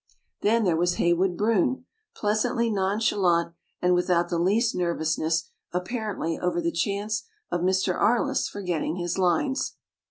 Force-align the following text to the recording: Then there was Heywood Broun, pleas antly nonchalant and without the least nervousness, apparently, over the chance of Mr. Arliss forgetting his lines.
Then 0.41 0.63
there 0.63 0.75
was 0.75 0.95
Heywood 0.95 1.37
Broun, 1.37 1.85
pleas 2.15 2.41
antly 2.43 2.73
nonchalant 2.73 3.53
and 3.83 3.93
without 3.93 4.29
the 4.29 4.39
least 4.39 4.73
nervousness, 4.73 5.51
apparently, 5.73 6.39
over 6.39 6.59
the 6.59 6.71
chance 6.71 7.25
of 7.51 7.61
Mr. 7.61 7.93
Arliss 7.95 8.49
forgetting 8.49 8.95
his 8.95 9.19
lines. 9.19 9.75